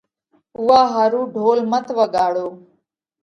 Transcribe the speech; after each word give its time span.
اُوئا 0.57 0.81
ۿارُو 0.93 1.21
ڍول 1.35 1.59
مت 1.71 1.85
وڳاڙو۔ 1.97 2.47